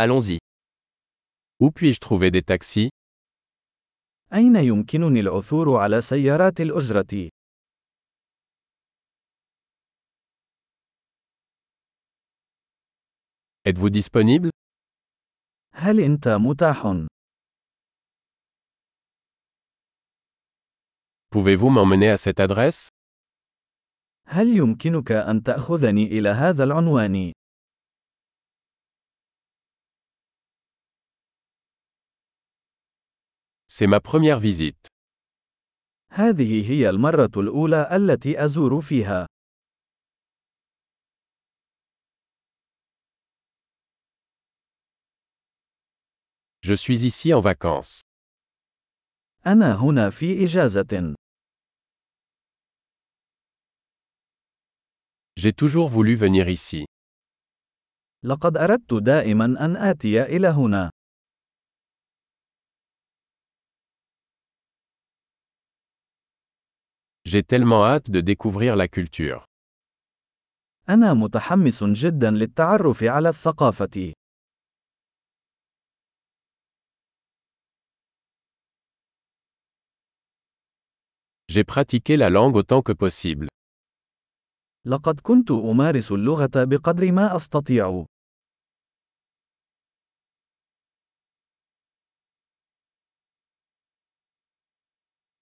Allons-y. 0.00 0.38
Où 1.58 1.72
puis-je 1.72 1.98
trouver 1.98 2.30
des 2.30 2.42
taxis 2.42 2.88
أين 4.32 4.56
يمكنني 4.56 5.20
العثور 5.20 5.76
على 5.76 6.00
سيارات 6.00 6.60
الأجرة؟ 6.60 7.28
Êtes-vous 13.66 13.90
disponible 13.90 14.50
هل 15.74 16.00
أنت 16.00 16.28
متاح؟ 16.28 17.06
Pouvez-vous 21.30 21.70
m'emmener 21.70 22.10
à 22.10 22.16
cette 22.16 22.40
adresse 22.40 22.88
هل 24.26 24.56
يمكنك 24.56 25.12
أن 25.12 25.42
تأخذني 25.42 26.06
إلى 26.06 26.28
هذا 26.28 26.64
العنوان؟ 26.64 27.32
C'est 33.77 33.87
ma 33.87 33.99
première 33.99 34.39
visite. 34.39 34.87
هذه 36.11 36.71
هي 36.71 36.89
المرة 36.89 37.31
الأولى 37.37 37.89
التي 37.95 38.45
أزور 38.45 38.81
فيها. 38.81 39.27
Je 46.65 46.73
suis 46.75 47.05
ici 47.05 47.33
en 47.33 47.41
vacances. 47.41 48.01
أنا 49.45 49.75
هنا 49.75 50.09
في 50.09 50.45
إجازة. 50.45 51.15
J'ai 55.39 55.53
toujours 55.53 55.89
voulu 55.89 56.15
venir 56.15 56.47
ici. 56.47 56.85
لقد 58.23 58.57
أردت 58.57 58.93
دائما 58.93 59.45
أن 59.45 59.75
آتي 59.75 60.23
إلى 60.23 60.47
هنا. 60.47 60.89
J'ai 67.27 67.43
tellement 67.43 67.85
hâte 67.85 68.11
de 68.11 68.21
découvrir 68.21 68.75
la 68.75 68.87
culture. 68.87 69.45
أنا 70.89 71.13
متحمس 71.13 71.83
جدا 71.83 72.31
للتعرف 72.31 73.03
على 73.03 73.29
الثقافة. 73.29 74.13
J'ai 81.51 81.63
pratiqué 81.63 82.17
la 82.17 82.29
langue 82.29 82.57
autant 82.57 82.81
que 82.81 82.91
possible. 82.93 83.47
لقد 84.85 85.19
كنت 85.19 85.51
أمارس 85.51 86.11
اللغة 86.11 86.51
بقدر 86.55 87.11
ما 87.11 87.35
أستطيع. 87.35 88.05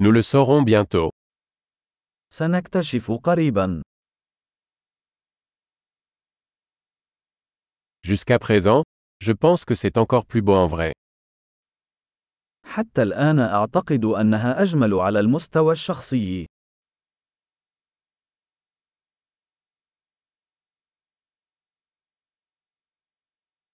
Nous 0.00 0.12
le 0.12 0.22
saurons 0.22 0.62
bientôt. 0.62 1.10
سنكتشف 2.32 3.12
قريبا. 3.12 3.82
Jusqu'à 8.02 8.38
présent, 8.38 8.82
je 9.20 9.32
pense 9.32 9.64
que 9.64 9.74
c'est 9.74 9.96
encore 9.96 10.26
plus 10.26 10.42
beau 10.42 10.54
en 10.54 10.66
vrai. 10.66 10.92
حتى 12.64 13.02
الآن 13.02 13.38
أعتقد 13.38 14.04
أنها 14.04 14.62
أجمل 14.62 14.94
على 14.94 15.20
المستوى 15.20 15.72
الشخصي. 15.72 16.46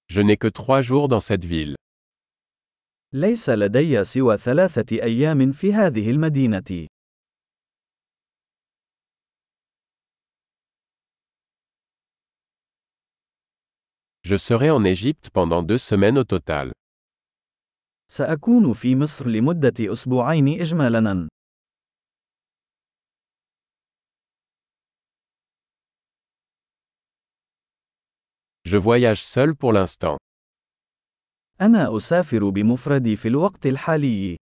Je 0.09 0.21
n'ai 0.21 0.37
que 0.37 0.49
trois 0.49 0.83
jours 0.83 1.09
dans 1.09 1.21
cette 1.21 1.45
ville. 1.45 1.77
ليس 3.14 3.50
لدي 3.50 4.04
سوى 4.04 4.38
ثلاثة 4.38 5.04
أيام 5.04 5.52
في 5.52 5.74
هذه 5.74 6.12
المدينة. 6.12 6.88
Je 14.28 14.38
serai 14.38 14.72
en 14.72 14.84
Égypte 14.84 15.30
pendant 15.30 15.62
deux 15.62 15.78
semaines 15.78 16.18
au 16.18 16.24
total. 16.24 16.72
سأكون 18.12 18.74
في 18.74 18.96
مصر 18.96 19.28
لمدة 19.28 19.74
أسبوعين 19.94 20.48
إجمالاً. 20.62 21.28
Je 28.66 28.78
voyage 28.78 29.24
seul 29.24 29.56
pour 29.56 29.74
l'instant. 29.74 30.18
أنا 31.61 31.97
أسافر 31.97 32.49
بمفردي 32.49 33.17
في 33.17 33.29
الوقت 33.29 33.67
الحالي. 33.67 34.37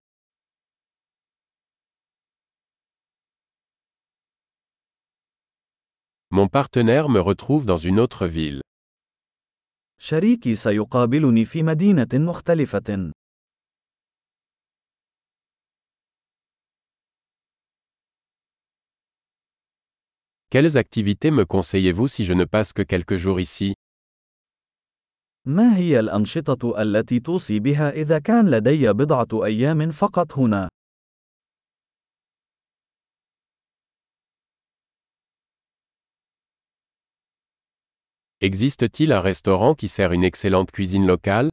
Mon 6.31 6.49
partenaire 6.49 7.09
me 7.09 7.21
retrouve 7.21 7.65
dans 7.65 7.79
une 7.79 7.99
autre 8.01 8.27
ville. 8.27 8.61
شريكي 10.01 10.55
سيقابلني 10.55 11.45
في 11.45 11.63
مدينة 11.63 12.09
مختلفة. 12.15 13.13
Quelles 20.51 20.79
activités 20.79 21.31
me 21.31 21.45
conseillez-vous 21.45 22.09
si 22.09 22.25
je 22.25 22.33
ne 22.33 22.45
passe 22.45 22.73
que 22.73 22.83
quelques 22.83 23.17
jours 23.17 23.39
ici 23.41 23.72
ما 25.46 25.78
هي 25.78 26.00
الأنشطة 26.00 26.82
التي 26.82 27.20
توصي 27.20 27.60
بها 27.60 27.90
إذا 27.90 28.20
كان 28.20 28.50
لدي 28.50 28.94
بضعة 28.94 29.46
أيام 29.46 29.92
فقط 29.92 30.38
هنا؟ 30.38 30.70
Existe-t-il 38.42 39.14
un 39.14 39.22
restaurant 39.22 39.74
qui 39.74 39.88
sert 39.88 40.12
une 40.12 40.24
excellente 40.24 40.72
cuisine 40.72 41.06
locale 41.06 41.50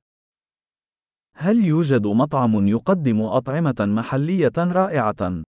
هل 1.36 1.64
يوجد 1.64 2.06
مطعم 2.06 2.68
يقدم 2.68 3.22
أطعمة 3.22 3.74
محلية 3.80 4.52
رائعة؟ 4.58 5.42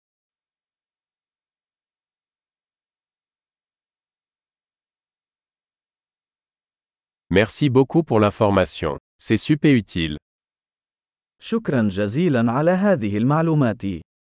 Merci 7.29 7.69
beaucoup 7.69 8.03
pour 8.03 8.19
l'information. 8.19 8.97
C'est 9.18 9.38
super 9.38 9.73
utile. 9.73 10.18
شكرا 11.40 11.90
جزيلا 11.90 12.51
على 12.51 12.72
هذه 12.72 13.18
المعلومات. 13.18 13.81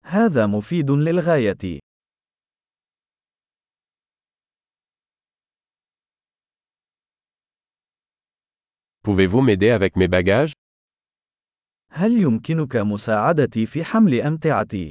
هذا 0.05 0.45
مفيد 0.45 0.91
للغاية. 0.91 1.79
Pouvez-vous 9.03 9.41
m'aider 9.41 9.71
avec 9.71 9.95
mes 9.95 10.07
bagages 10.07 10.53
هل 11.91 12.21
يمكنك 12.21 12.75
مساعدتي 12.75 13.65
في 13.65 13.83
حمل 13.83 14.21
أمتعتي؟ 14.21 14.89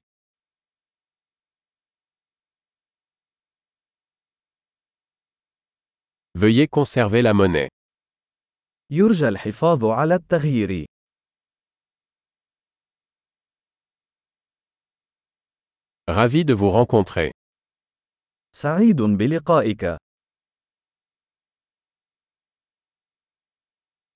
Veuillez 6.39 6.69
conserver 6.69 7.23
la 7.23 7.35
monnaie. 7.35 7.69
يرجى 8.96 9.28
الحفاظ 9.28 9.86
على 9.86 10.16
التغيير. 10.16 10.86
Ravi 16.08 16.44
de 16.44 16.54
vous 16.54 16.70
rencontrer. 16.70 17.32
سعيد 18.56 19.02
بلقائك. 19.02 19.98